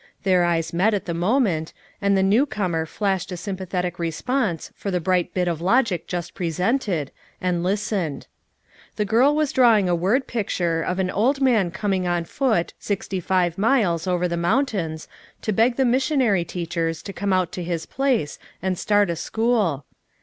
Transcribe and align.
Their 0.23 0.43
eyes 0.43 0.73
met 0.73 0.95
at 0.95 1.05
the 1.05 1.13
moment, 1.13 1.73
and 2.01 2.17
the 2.17 2.23
new 2.23 2.47
comer 2.47 2.87
flashed 2.87 3.31
a 3.31 3.37
sympathetic 3.37 3.99
response 3.99 4.71
for 4.73 4.89
the 4.89 4.99
bright 4.99 5.31
bit 5.31 5.47
'of 5.47 5.61
logic 5.61 6.07
just 6.07 6.33
presented, 6.33 7.11
and 7.39 7.61
listened. 7.61 8.25
The 8.95 9.05
girl 9.05 9.35
was 9.35 9.51
drawing 9.51 9.87
a 9.87 9.93
word 9.93 10.25
picture, 10.25 10.81
of 10.81 10.97
an 10.97 11.11
old 11.11 11.39
man 11.39 11.69
coming 11.69 12.07
on 12.07 12.25
foot 12.25 12.73
sixty 12.79 13.19
five 13.19 13.59
miles 13.59 14.07
over 14.07 14.27
the 14.27 14.37
moun 14.37 14.65
tains 14.65 15.05
to 15.43 15.53
beg 15.53 15.75
the 15.75 15.85
missionary 15.85 16.45
teachers 16.45 17.03
to 17.03 17.13
come 17.13 17.31
out 17.31 17.51
to 17.51 17.61
his 17.63 17.85
place 17.85 18.39
and 18.59 18.79
start 18.79 19.11
a 19.11 19.15
school. 19.15 19.85